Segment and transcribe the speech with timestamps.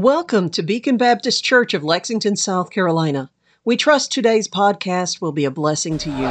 [0.00, 3.32] Welcome to Beacon Baptist Church of Lexington, South Carolina.
[3.64, 6.28] We trust today's podcast will be a blessing to you.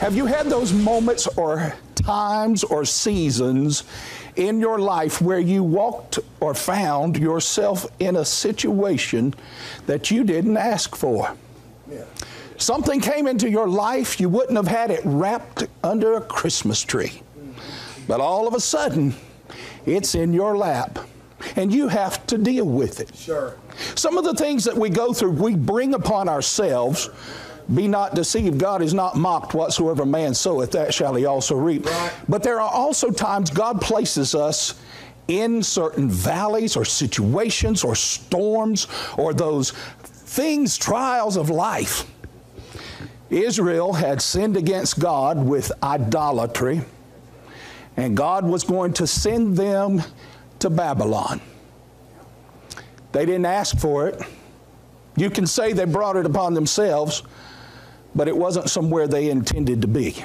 [0.00, 3.84] Have you had those moments or times or seasons
[4.40, 9.34] in your life where you walked or found yourself in a situation
[9.86, 11.36] that you didn't ask for?
[12.56, 17.22] Something came into your life, you wouldn't have had it wrapped under a Christmas tree.
[18.06, 19.14] But all of a sudden,
[19.86, 20.98] it's in your lap
[21.56, 23.14] and you have to deal with it.
[23.14, 23.56] Sure.
[23.94, 27.08] Some of the things that we go through, we bring upon ourselves.
[27.74, 29.54] Be not deceived, God is not mocked.
[29.54, 31.86] Whatsoever man soweth, that shall he also reap.
[31.86, 32.12] Right.
[32.28, 34.80] But there are also times God places us
[35.28, 42.10] in certain valleys or situations or storms or those things, trials of life.
[43.30, 46.80] Israel had sinned against God with idolatry,
[47.96, 50.02] and God was going to send them
[50.58, 51.40] to Babylon.
[53.12, 54.20] They didn't ask for it.
[55.16, 57.22] You can say they brought it upon themselves,
[58.14, 60.24] but it wasn't somewhere they intended to be.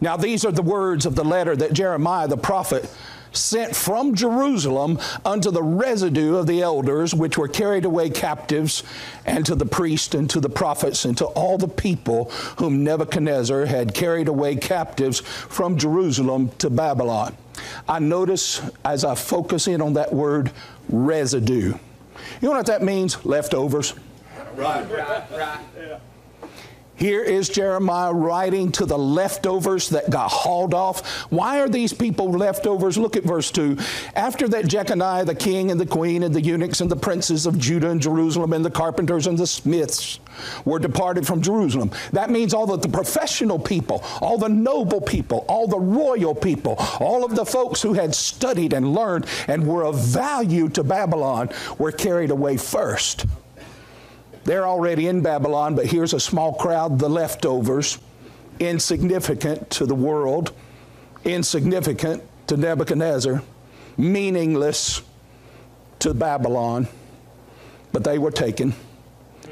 [0.00, 2.88] Now, these are the words of the letter that Jeremiah the prophet
[3.32, 8.82] sent from Jerusalem unto the residue of the elders which were carried away captives,
[9.26, 13.66] and to the priests and to the prophets and to all the people whom Nebuchadnezzar
[13.66, 17.36] had carried away captives from Jerusalem to Babylon.
[17.88, 20.52] I notice as I focus in on that word
[20.88, 21.74] residue.
[22.40, 23.24] You know what that means?
[23.24, 23.94] Leftovers.
[24.54, 24.88] Right.
[24.90, 25.30] Right.
[25.30, 26.00] Right.
[26.98, 31.06] Here is Jeremiah writing to the leftovers that got hauled off.
[31.30, 32.98] Why are these people leftovers?
[32.98, 33.78] Look at verse 2.
[34.16, 37.56] After that, Jeconiah, the king, and the queen, and the eunuchs, and the princes of
[37.56, 40.18] Judah and Jerusalem, and the carpenters and the smiths
[40.64, 41.92] were departed from Jerusalem.
[42.12, 46.74] That means all of the professional people, all the noble people, all the royal people,
[46.98, 51.50] all of the folks who had studied and learned and were of value to Babylon
[51.78, 53.24] were carried away first.
[54.48, 57.98] They're already in Babylon, but here's a small crowd, the leftovers,
[58.58, 60.54] insignificant to the world,
[61.22, 63.42] insignificant to Nebuchadnezzar,
[63.98, 65.02] meaningless
[65.98, 66.88] to Babylon,
[67.92, 68.72] but they were taken.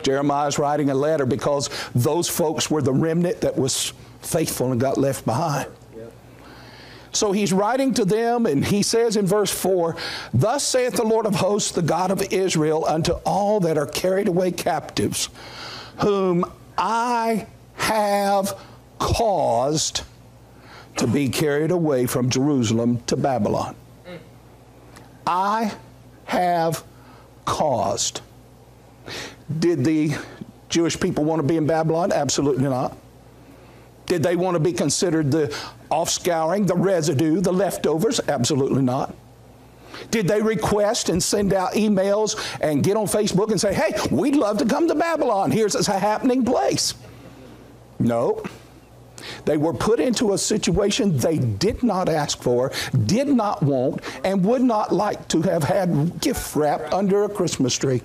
[0.02, 3.92] Jeremiah's writing a letter because those folks were the remnant that was
[4.22, 5.68] faithful and got left behind.
[7.16, 9.96] So he's writing to them, and he says in verse 4
[10.34, 14.28] Thus saith the Lord of hosts, the God of Israel, unto all that are carried
[14.28, 15.28] away captives,
[15.98, 16.44] whom
[16.76, 18.58] I have
[18.98, 20.02] caused
[20.96, 23.76] to be carried away from Jerusalem to Babylon.
[25.26, 25.72] I
[26.26, 26.84] have
[27.44, 28.20] caused.
[29.58, 30.14] Did the
[30.68, 32.12] Jewish people want to be in Babylon?
[32.12, 32.96] Absolutely not.
[34.06, 35.56] Did they want to be considered the
[35.90, 38.20] offscouring, the residue, the leftovers?
[38.28, 39.14] Absolutely not.
[40.10, 44.36] Did they request and send out emails and get on Facebook and say, hey, we'd
[44.36, 45.50] love to come to Babylon?
[45.50, 46.94] Here's a happening place.
[47.98, 48.42] No.
[49.44, 52.70] They were put into a situation they did not ask for,
[53.06, 57.76] did not want, and would not like to have had gift wrap under a Christmas
[57.76, 58.02] tree.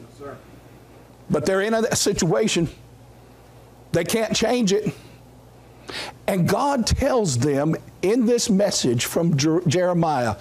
[1.29, 2.69] But they're in a situation.
[3.91, 4.93] They can't change it.
[6.31, 10.37] And God tells them in this message from Jer- Jeremiah,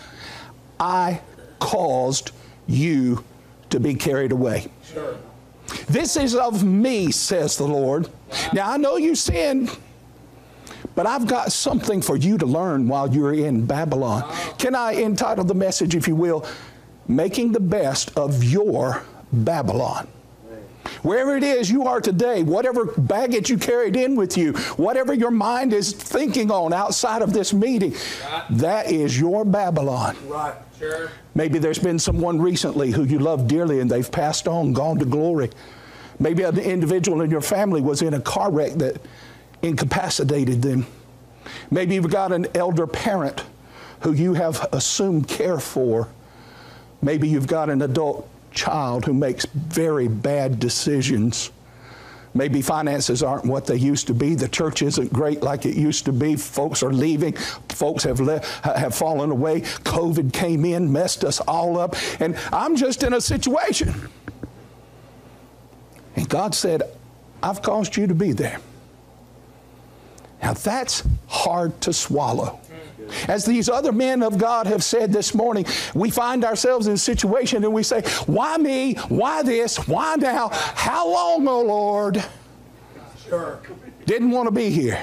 [0.78, 1.20] I
[1.58, 2.30] caused
[2.68, 3.24] you
[3.70, 4.70] to be carried away.
[4.84, 5.16] Sure.
[5.88, 8.08] This is of me, says the Lord.
[8.52, 9.76] Now I know you sinned,
[10.94, 14.32] but I've got something for you to learn while you're in Babylon.
[14.58, 16.46] Can I entitle the message, if you will,
[17.08, 19.02] Making the Best of Your
[19.32, 20.06] Babylon?
[21.02, 25.30] Wherever it is you are today, whatever baggage you carried in with you, whatever your
[25.30, 27.94] mind is thinking on outside of this meeting,
[28.50, 30.16] that is your Babylon.
[30.26, 30.54] Right.
[30.78, 31.10] Sure.
[31.34, 35.04] Maybe there's been someone recently who you love dearly and they've passed on, gone to
[35.04, 35.50] glory.
[36.18, 39.00] Maybe an individual in your family was in a car wreck that
[39.62, 40.86] incapacitated them.
[41.70, 43.44] Maybe you've got an elder parent
[44.00, 46.08] who you have assumed care for.
[47.02, 51.50] Maybe you've got an adult child who makes very bad decisions.
[52.32, 54.36] Maybe finances aren't what they used to be.
[54.36, 56.36] The church isn't great like it used to be.
[56.36, 57.32] Folks are leaving.
[57.68, 59.62] Folks have le- have fallen away.
[59.62, 64.08] COVID came in, messed us all up, and I'm just in a situation.
[66.14, 66.82] And God said,
[67.42, 68.58] "I've caused you to be there."
[70.42, 72.60] Now that's hard to swallow.
[73.28, 76.98] As these other men of God have said this morning, we find ourselves in a
[76.98, 78.94] situation and we say, Why me?
[79.08, 79.88] Why this?
[79.88, 80.48] Why now?
[80.52, 82.24] How long, O Lord?
[83.28, 83.60] Sure.
[84.06, 85.00] Didn't want to be here,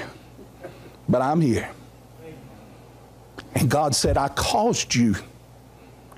[1.08, 1.70] but I'm here.
[3.54, 5.16] And God said, I caused you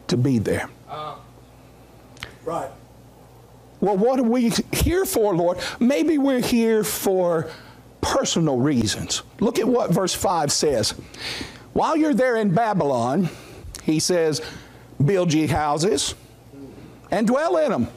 [0.09, 0.69] to be there.
[2.45, 2.71] Right.
[3.81, 5.59] Well, what are we here for, Lord?
[5.79, 7.51] Maybe we're here for
[8.01, 9.23] personal reasons.
[9.39, 10.95] Look at what verse 5 says.
[11.73, 13.29] While you're there in Babylon,
[13.83, 14.41] he says,
[15.05, 16.15] build ye houses
[17.11, 17.89] and dwell in them.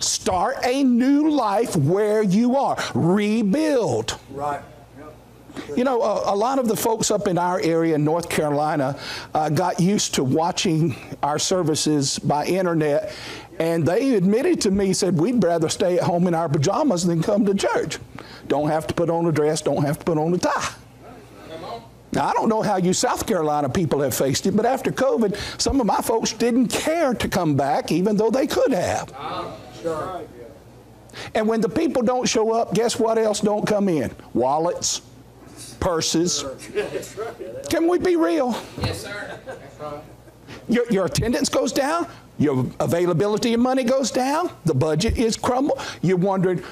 [0.00, 2.76] Start a new life where you are.
[2.94, 4.18] Rebuild.
[4.30, 4.62] Right.
[5.76, 8.98] You know, a, a, lot of the folks up in our area in North Carolina
[9.34, 13.12] uh, got used to watching our services by internet,
[13.58, 17.22] and they admitted to me, said, we'd rather stay at home in our pajamas than
[17.22, 17.98] come to church.
[18.46, 20.74] Don't have to put on a dress, don't have to put on a tie.
[22.18, 25.36] Now, I don't know how you South Carolina people have faced it, but after COVID,
[25.60, 29.14] some of my folks didn't care to come back, even though they could have.
[29.80, 30.22] Sure.
[31.36, 34.10] And when the people don't show up, guess what else don't come in?
[34.34, 35.00] Wallets,
[35.78, 36.44] purses.
[37.70, 38.60] Can we be real?
[38.80, 39.38] Yes, sir.
[40.68, 45.80] Your, your attendance goes down, your availability of money goes down, the budget is crumbled.
[46.02, 46.64] You're wondering,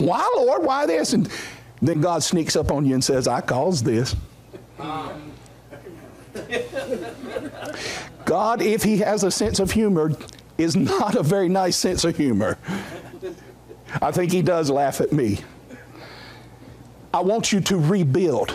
[0.00, 1.12] why, Lord, why this?
[1.12, 1.30] And
[1.80, 4.16] then God sneaks up on you and says, I caused this.
[8.24, 10.12] God, if He has a sense of humor,
[10.58, 12.58] is not a very nice sense of humor.
[14.00, 15.40] I think He does laugh at me.
[17.12, 18.54] I want you to rebuild.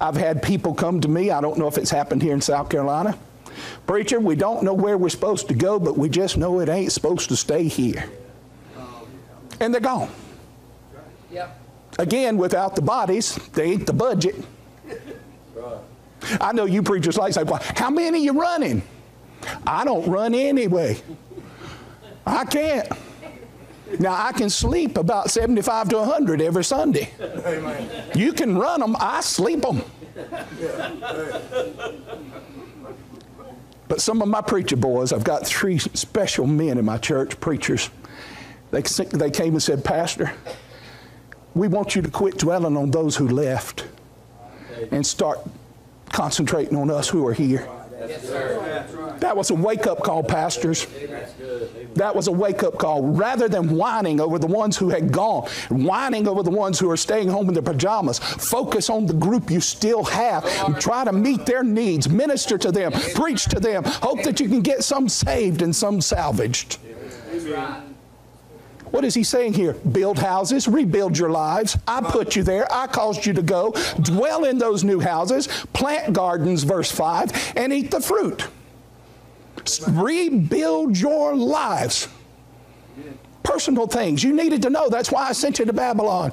[0.00, 2.68] I've had people come to me, I don't know if it's happened here in South
[2.68, 3.18] Carolina.
[3.86, 6.92] Preacher, we don't know where we're supposed to go, but we just know it ain't
[6.92, 8.04] supposed to stay here.
[9.60, 10.10] And they're gone.
[11.30, 11.60] Yep.
[11.98, 14.34] Again, without the bodies, they ain't the budget.
[16.40, 18.82] I know you preachers like say, well, how many you running?
[19.66, 20.98] I don't run anyway.
[22.26, 22.88] I can't.
[23.98, 27.10] Now I can sleep about 75 to 100 every Sunday.
[27.20, 28.10] Amen.
[28.14, 29.82] You can run them, I sleep them.
[33.86, 37.90] But some of my preacher boys, I've got three special men in my church, preachers.
[38.70, 40.32] They, they came and said, Pastor,
[41.54, 43.86] we want you to quit dwelling on those who left
[44.90, 45.40] and start
[46.12, 47.68] concentrating on us who are here.
[49.18, 50.86] That was a wake up call, pastors.
[51.94, 53.02] That was a wake up call.
[53.02, 56.96] Rather than whining over the ones who had gone, whining over the ones who are
[56.96, 60.44] staying home in their pajamas, focus on the group you still have.
[60.66, 63.84] And try to meet their needs, minister to them, preach to them.
[63.84, 66.78] Hope that you can get some saved and some salvaged.
[68.94, 69.72] What is he saying here?
[69.72, 71.76] Build houses, rebuild your lives.
[71.88, 72.72] I put you there.
[72.72, 73.74] I caused you to go.
[74.00, 78.46] Dwell in those new houses, plant gardens, verse 5, and eat the fruit.
[79.88, 82.06] Rebuild your lives.
[83.42, 84.88] Personal things you needed to know.
[84.88, 86.30] That's why I sent you to Babylon.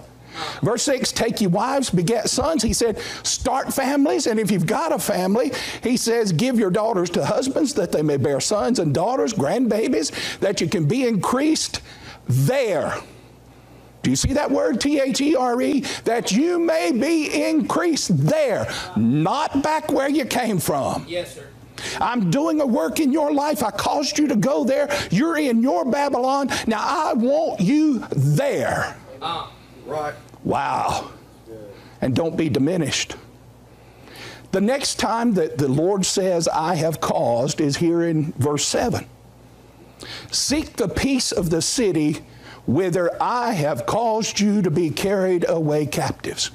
[0.61, 2.61] Verse 6 Take you wives, beget sons.
[2.61, 4.27] He said, Start families.
[4.27, 8.03] And if you've got a family, he says, Give your daughters to husbands that they
[8.03, 10.11] may bear sons and daughters, grandbabies,
[10.41, 11.81] that you can be increased
[12.31, 12.95] there.
[14.03, 15.81] Do you see that word, T H E R E?
[16.05, 21.05] That you may be increased there, not back where you came from.
[21.07, 21.47] Yes, sir.
[21.99, 23.63] I'm doing a work in your life.
[23.63, 24.89] I caused you to go there.
[25.09, 26.49] You're in your Babylon.
[26.67, 28.95] Now I want you there.
[29.21, 29.51] Ah.
[29.85, 30.13] Right.
[30.43, 31.11] Wow.
[32.01, 33.15] And don't be diminished.
[34.51, 39.05] The next time that the Lord says, I have caused, is here in verse 7.
[40.31, 42.19] Seek the peace of the city
[42.65, 46.51] whither I have caused you to be carried away captives.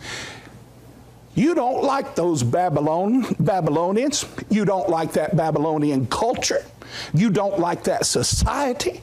[1.34, 4.24] You don't like those Babylon, Babylonians.
[4.48, 6.64] You don't like that Babylonian culture.
[7.12, 9.02] You don't like that society.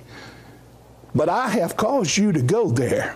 [1.13, 3.15] But I have caused you to go there.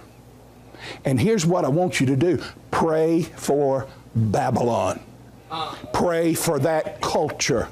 [1.03, 5.01] And here's what I want you to do pray for Babylon.
[5.49, 5.73] Uh.
[5.93, 7.67] Pray for that culture.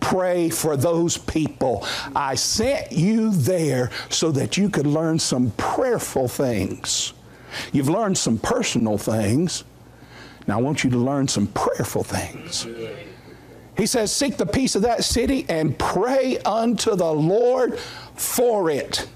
[0.00, 1.86] Pray for those people.
[2.14, 7.12] I sent you there so that you could learn some prayerful things.
[7.72, 9.64] You've learned some personal things.
[10.46, 12.66] Now I want you to learn some prayerful things.
[13.76, 19.08] He says, Seek the peace of that city and pray unto the Lord for it.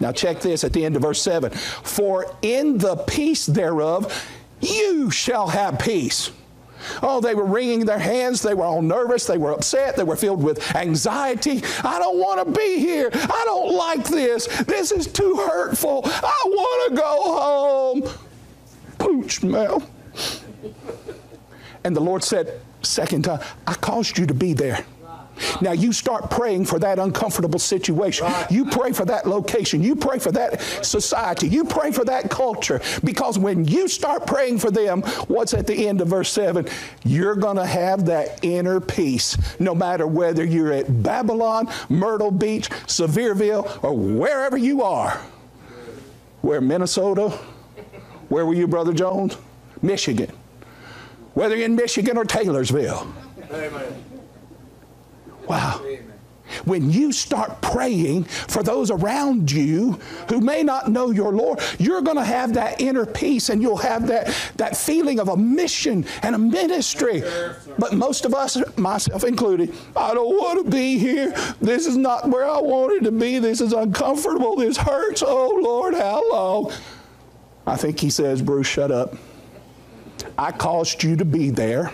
[0.00, 4.28] Now, check this at the end of verse 7 For in the peace thereof
[4.60, 6.30] you shall have peace.
[7.02, 8.42] Oh, they were wringing their hands.
[8.42, 9.26] They were all nervous.
[9.26, 9.96] They were upset.
[9.96, 11.62] They were filled with anxiety.
[11.84, 13.10] I don't want to be here.
[13.12, 14.46] I don't like this.
[14.64, 16.02] This is too hurtful.
[16.04, 18.02] I want to go home.
[18.98, 19.88] Pooch mouth.
[21.84, 24.84] And the Lord said, second time, I caused you to be there.
[25.60, 28.26] Now you start praying for that uncomfortable situation.
[28.50, 29.82] You pray for that location.
[29.82, 31.48] You pray for that society.
[31.48, 32.80] You pray for that culture.
[33.04, 36.66] Because when you start praying for them, what's at the end of verse 7?
[37.04, 42.70] You're going to have that inner peace no matter whether you're at Babylon, Myrtle Beach,
[42.86, 45.20] Sevierville, or wherever you are.
[46.40, 47.30] Where, Minnesota?
[48.28, 49.36] Where were you, Brother Jones?
[49.82, 50.32] Michigan.
[51.34, 53.12] Whether you're in Michigan or Taylorsville.
[53.50, 54.07] Amen.
[55.48, 55.80] Wow.
[56.64, 59.92] When you start praying for those around you
[60.28, 63.76] who may not know your Lord, you're going to have that inner peace and you'll
[63.76, 67.22] have that, that feeling of a mission and a ministry.
[67.78, 71.32] But most of us, myself included, I don't want to be here.
[71.60, 73.38] This is not where I wanted to be.
[73.38, 74.56] This is uncomfortable.
[74.56, 75.22] This hurts.
[75.24, 76.72] Oh, Lord, how long?
[77.66, 79.14] I think he says, Bruce, shut up.
[80.38, 81.92] I caused you to be there.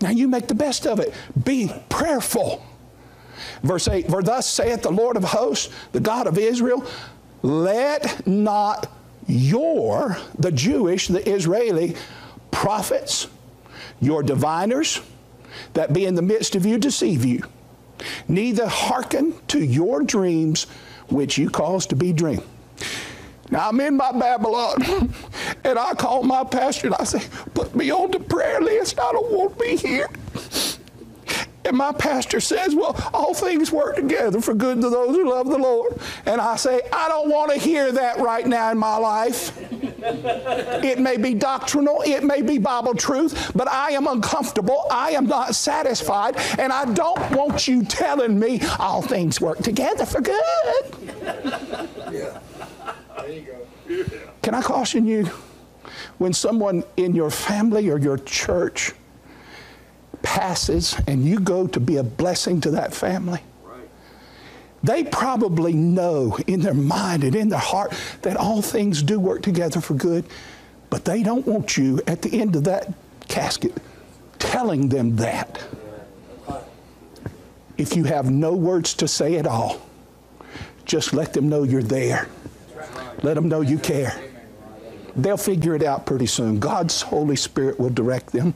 [0.00, 1.12] Now you make the best of it.
[1.44, 2.64] Be prayerful.
[3.62, 6.84] Verse 8 For thus saith the Lord of hosts, the God of Israel,
[7.42, 8.90] let not
[9.26, 11.96] your, the Jewish, the Israeli
[12.50, 13.28] prophets,
[14.00, 15.00] your diviners
[15.74, 17.42] that be in the midst of you deceive you,
[18.28, 20.64] neither hearken to your dreams
[21.08, 22.42] which you cause to be dreamed.
[23.50, 24.76] Now I'm in my Babylon,
[25.64, 27.22] and I call my pastor and I say,
[27.54, 28.98] Put me on the prayer list.
[28.98, 30.08] I don't want to be here.
[31.64, 35.48] And my pastor says, Well, all things work together for good to those who love
[35.48, 35.98] the Lord.
[36.26, 39.56] And I say, I don't want to hear that right now in my life.
[40.02, 44.86] it may be doctrinal, it may be Bible truth, but I am uncomfortable.
[44.90, 46.36] I am not satisfied.
[46.58, 50.94] And I don't want you telling me all things work together for good.
[52.10, 52.40] Yeah.
[53.30, 53.38] There
[53.86, 54.32] you go.
[54.42, 55.30] Can I caution you?
[56.18, 58.92] When someone in your family or your church
[60.22, 63.40] passes and you go to be a blessing to that family,
[64.82, 69.42] they probably know in their mind and in their heart that all things do work
[69.42, 70.24] together for good,
[70.88, 72.92] but they don't want you at the end of that
[73.28, 73.76] casket
[74.38, 75.62] telling them that.
[77.78, 79.80] If you have no words to say at all,
[80.84, 82.28] just let them know you're there.
[83.22, 84.14] Let them know you care.
[85.16, 86.58] They'll figure it out pretty soon.
[86.58, 88.54] God's Holy Spirit will direct them.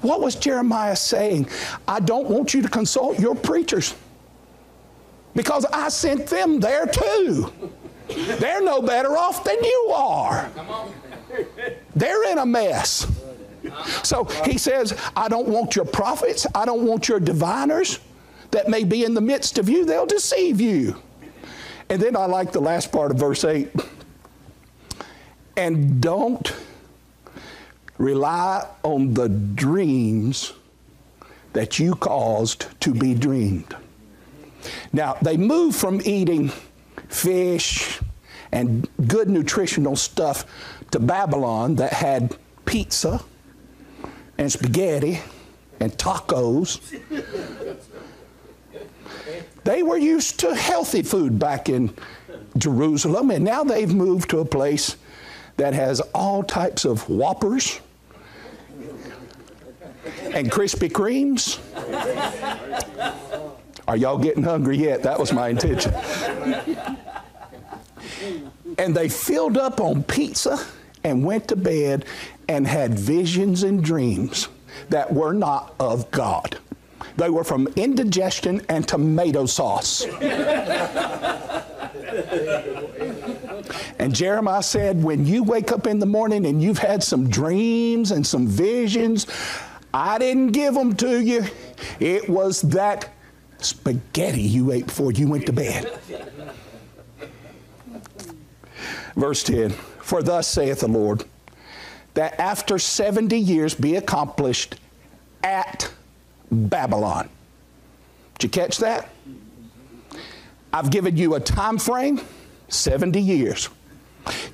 [0.00, 1.48] What was Jeremiah saying?
[1.86, 3.94] I don't want you to consult your preachers
[5.34, 7.52] because I sent them there too.
[8.08, 10.50] They're no better off than you are.
[11.94, 13.06] They're in a mess.
[14.02, 17.98] So he says, I don't want your prophets, I don't want your diviners
[18.50, 21.00] that may be in the midst of you, they'll deceive you.
[21.90, 23.68] And then I like the last part of verse 8.
[25.58, 26.54] And don't
[27.98, 30.52] rely on the dreams
[31.52, 33.74] that you caused to be dreamed.
[34.92, 36.52] Now, they moved from eating
[37.08, 37.98] fish
[38.52, 40.44] and good nutritional stuff
[40.92, 43.20] to Babylon that had pizza
[44.38, 45.18] and spaghetti
[45.80, 46.80] and tacos.
[49.64, 51.92] They were used to healthy food back in
[52.56, 54.96] Jerusalem, and now they've moved to a place
[55.58, 57.80] that has all types of whoppers
[60.32, 61.58] and Krispy Kremes.
[63.86, 65.02] Are y'all getting hungry yet?
[65.02, 65.92] That was my intention.
[68.78, 70.64] and they filled up on pizza
[71.04, 72.04] and went to bed
[72.48, 74.48] and had visions and dreams
[74.90, 76.58] that were not of God.
[77.16, 80.06] They were from indigestion and tomato sauce.
[83.98, 88.10] And Jeremiah said, When you wake up in the morning and you've had some dreams
[88.10, 89.26] and some visions,
[89.92, 91.44] I didn't give them to you.
[92.00, 93.12] It was that
[93.58, 95.98] spaghetti you ate before you went to bed.
[99.16, 101.24] Verse 10 For thus saith the Lord,
[102.14, 104.76] that after 70 years be accomplished
[105.42, 105.90] at
[106.50, 107.28] Babylon.
[108.38, 109.08] Did you catch that?
[110.72, 112.20] I've given you a time frame
[112.68, 113.68] 70 years.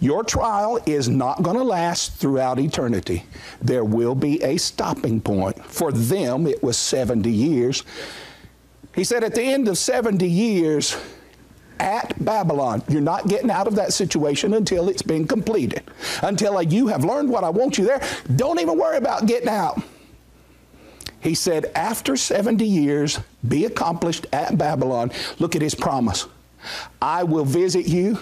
[0.00, 3.24] Your trial is not going to last throughout eternity.
[3.60, 5.64] There will be a stopping point.
[5.64, 7.82] For them, it was 70 years.
[8.94, 10.96] He said, at the end of 70 years,
[11.80, 12.82] at Babylon.
[12.88, 15.82] You're not getting out of that situation until it's been completed.
[16.22, 18.00] Until you have learned what I want you there,
[18.36, 19.82] don't even worry about getting out.
[21.20, 23.18] He said, after 70 years,
[23.48, 25.10] be accomplished at Babylon.
[25.38, 26.26] Look at his promise.
[27.00, 28.18] I will visit you.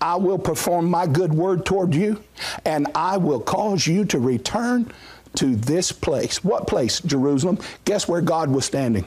[0.00, 2.22] I will perform my good word toward you,
[2.64, 4.92] and I will cause you to return
[5.36, 6.44] to this place.
[6.44, 7.00] What place?
[7.00, 7.58] Jerusalem.
[7.84, 9.04] Guess where God was standing?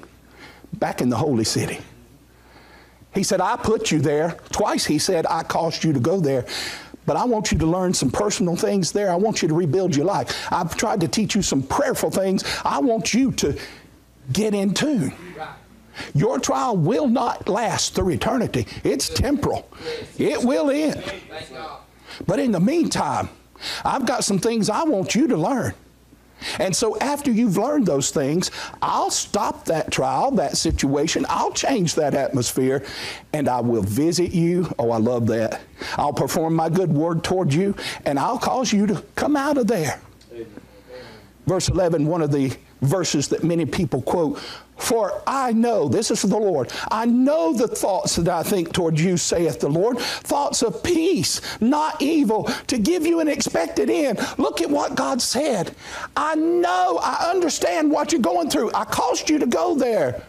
[0.74, 1.80] Back in the holy city.
[3.14, 4.38] He said, I put you there.
[4.52, 6.46] Twice he said, I caused you to go there.
[7.06, 9.12] But I want you to learn some personal things there.
[9.12, 10.48] I want you to rebuild your life.
[10.52, 12.44] I've tried to teach you some prayerful things.
[12.64, 13.58] I want you to
[14.32, 15.14] get in tune.
[16.13, 19.70] Your trial will not last through eternity, it's temporal,
[20.18, 21.03] it will end.
[22.25, 23.29] But in the meantime,
[23.84, 25.74] I've got some things I want you to learn.
[26.58, 28.51] And so after you've learned those things,
[28.82, 31.25] I'll stop that trial, that situation.
[31.27, 32.86] I'll change that atmosphere
[33.34, 34.74] and I will visit you.
[34.79, 35.62] Oh, I love that.
[35.98, 37.75] I'll perform my good word toward you
[38.06, 40.00] and I'll cause you to come out of there.
[41.46, 44.39] Verse 11, one of the verses that many people quote
[44.79, 49.00] for I know, this is the Lord, I know the thoughts that I think toward
[49.00, 54.19] you, saith the Lord, thoughts of peace, not evil, to give you an expected end.
[54.38, 55.75] Look at what God said.
[56.15, 58.71] I know, I understand what you're going through.
[58.74, 60.24] I caused you to go there.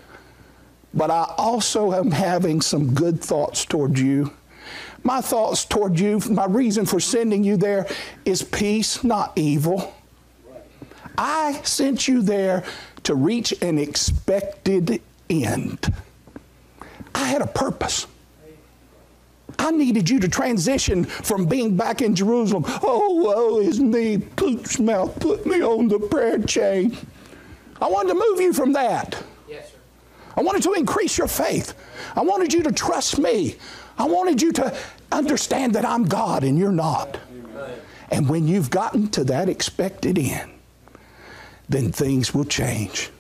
[0.93, 4.33] But I also am having some good thoughts toward you.
[5.03, 7.87] My thoughts toward you, my reason for sending you there
[8.25, 9.95] is peace, not evil.
[11.17, 12.65] I sent you there
[13.11, 15.93] to reach an expected end.
[17.13, 18.07] I had a purpose.
[19.59, 22.63] I needed you to transition from being back in Jerusalem.
[22.69, 26.97] Oh, woe is me, Poop's mouth, put me on the prayer chain.
[27.83, 29.21] I wanted to move you from that.
[29.49, 29.79] Yes, sir.
[30.37, 31.75] I wanted to increase your faith.
[32.15, 33.57] I wanted you to trust me.
[33.99, 34.79] I wanted you to
[35.11, 37.19] understand that I'm God and you're not.
[37.33, 37.73] Amen.
[38.13, 40.53] And when you've gotten to that expected end,
[41.71, 43.11] then things will change.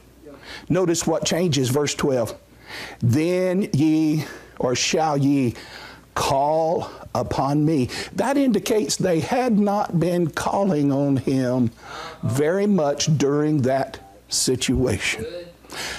[0.68, 2.34] Notice what changes, verse 12.
[3.00, 4.24] Then ye,
[4.58, 5.54] or shall ye,
[6.14, 7.88] call upon me.
[8.14, 11.70] That indicates they had not been calling on him
[12.22, 15.24] very much during that situation.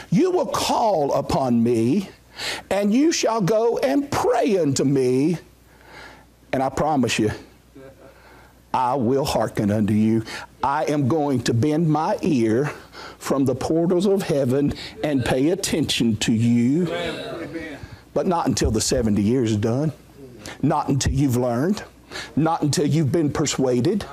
[0.09, 2.09] You will call upon me,
[2.69, 5.37] and you shall go and pray unto me,
[6.51, 7.31] and I promise you,
[8.73, 10.23] I will hearken unto you.
[10.63, 12.71] I am going to bend my ear
[13.17, 16.85] from the portals of heaven and pay attention to you.
[18.13, 19.91] But not until the 70 years is done.
[20.61, 21.83] Not until you've learned.
[22.35, 24.05] Not until you've been persuaded.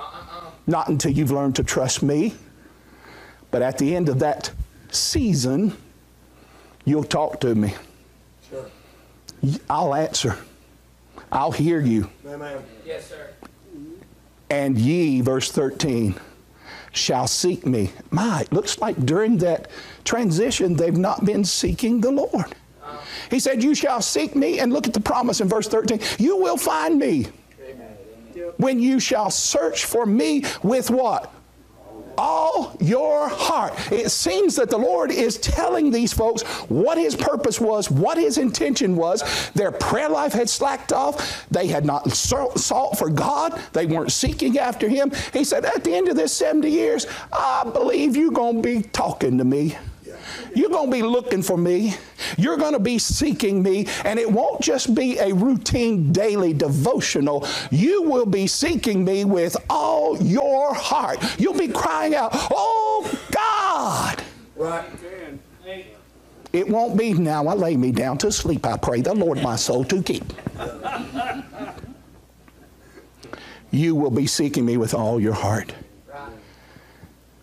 [0.66, 2.34] Not until you've learned to trust me.
[3.50, 4.50] But at the end of that
[4.90, 5.76] season,
[6.84, 7.74] you'll talk to me.
[9.70, 10.36] I'll answer.
[11.30, 12.10] I'll hear you.
[12.26, 12.62] Amen.
[12.84, 13.30] Yes, sir.
[14.50, 16.14] And ye, verse 13,
[16.92, 17.92] shall seek me.
[18.10, 19.68] My, it looks like during that
[20.04, 22.54] transition, they've not been seeking the Lord.
[23.30, 26.36] He said, You shall seek me, and look at the promise in verse 13 you
[26.36, 27.26] will find me.
[28.56, 31.32] When you shall search for me with what?
[32.18, 33.72] All your heart.
[33.92, 38.36] It seems that the Lord is telling these folks what His purpose was, what His
[38.36, 39.50] intention was.
[39.52, 41.46] Their prayer life had slacked off.
[41.50, 43.60] They had not sought for God.
[43.72, 45.12] They weren't seeking after Him.
[45.32, 48.82] He said, At the end of this 70 years, I believe you're going to be
[48.82, 49.76] talking to me.
[50.54, 51.94] You're going to be looking for me.
[52.36, 53.86] You're going to be seeking me.
[54.04, 57.46] And it won't just be a routine daily devotional.
[57.70, 61.18] You will be seeking me with all your heart.
[61.38, 64.22] You'll be crying out, Oh God.
[64.56, 64.84] Right.
[66.52, 68.66] It won't be now I lay me down to sleep.
[68.66, 70.24] I pray the Lord my soul to keep.
[73.70, 75.74] you will be seeking me with all your heart.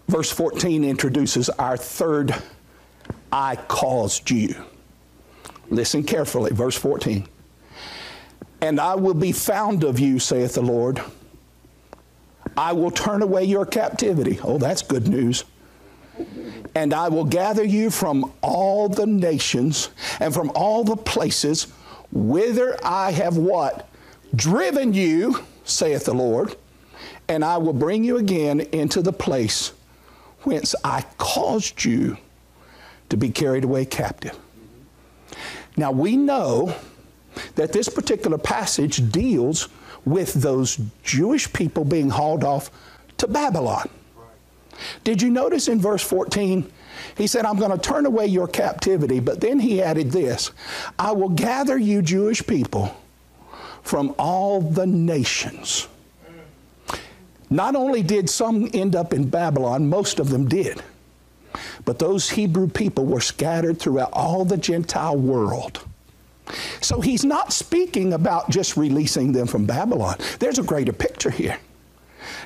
[0.07, 2.35] Verse 14 introduces our third
[3.35, 4.55] I caused you.
[5.69, 7.27] Listen carefully, verse 14.
[8.61, 11.01] And I will be found of you, saith the Lord.
[12.55, 14.39] I will turn away your captivity.
[14.41, 15.43] Oh, that's good news.
[16.75, 19.89] And I will gather you from all the nations
[20.21, 21.67] and from all the places
[22.13, 23.89] whither I have what?
[24.33, 26.55] Driven you, saith the Lord.
[27.27, 29.73] And I will bring you again into the place
[30.43, 32.17] whence I caused you
[33.09, 34.37] to be carried away captive.
[35.77, 36.75] Now we know
[37.55, 39.67] that this particular passage deals
[40.05, 42.69] with those Jewish people being hauled off
[43.17, 43.89] to Babylon.
[45.03, 46.71] Did you notice in verse 14?
[47.17, 50.51] He said, I'm going to turn away your captivity, but then he added this
[50.99, 52.95] I will gather you, Jewish people,
[53.81, 55.87] from all the nations.
[57.49, 60.81] Not only did some end up in Babylon, most of them did.
[61.85, 65.81] But those Hebrew people were scattered throughout all the Gentile world.
[66.81, 70.17] So he's not speaking about just releasing them from Babylon.
[70.39, 71.57] There's a greater picture here.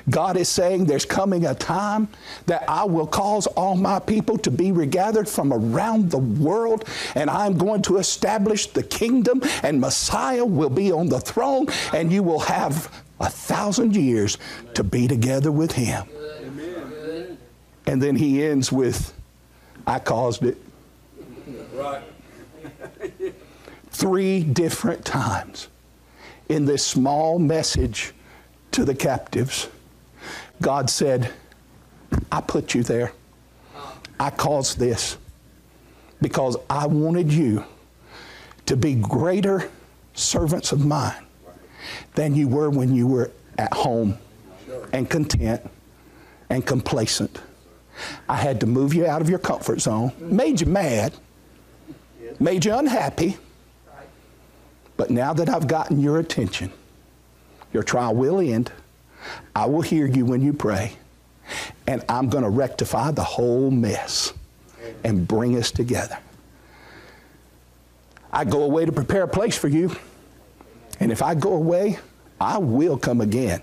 [0.08, 2.08] God is saying there's coming a time
[2.46, 7.28] that I will cause all my people to be regathered from around the world, and
[7.28, 12.22] I'm going to establish the kingdom, and Messiah will be on the throne, and you
[12.22, 14.38] will have a thousand years
[14.74, 16.06] to be together with Him.
[16.42, 17.38] Amen.
[17.86, 19.12] And then he ends with,
[19.90, 20.56] I caused it.
[21.74, 22.04] Right.
[23.90, 25.66] Three different times
[26.48, 28.12] in this small message
[28.70, 29.68] to the captives,
[30.62, 31.32] God said,
[32.30, 33.12] I put you there.
[34.20, 35.16] I caused this
[36.22, 37.64] because I wanted you
[38.66, 39.72] to be greater
[40.14, 41.26] servants of mine
[42.14, 44.18] than you were when you were at home
[44.92, 45.68] and content
[46.48, 47.40] and complacent.
[48.28, 51.14] I had to move you out of your comfort zone, made you mad,
[52.38, 53.36] made you unhappy.
[54.96, 56.72] But now that I've gotten your attention,
[57.72, 58.72] your trial will end.
[59.54, 60.92] I will hear you when you pray,
[61.86, 64.32] and I'm going to rectify the whole mess
[65.04, 66.18] and bring us together.
[68.32, 69.94] I go away to prepare a place for you,
[71.00, 71.98] and if I go away,
[72.40, 73.62] I will come again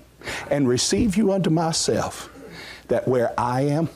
[0.52, 2.30] and receive you unto myself,
[2.88, 3.90] that where I am,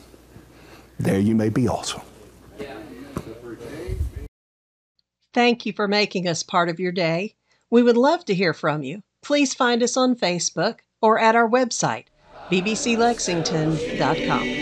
[0.98, 2.02] there you may be also.
[5.32, 7.36] Thank you for making us part of your day.
[7.70, 9.02] We would love to hear from you.
[9.22, 12.08] Please find us on Facebook or at our website,
[12.50, 14.61] bbclexington.com.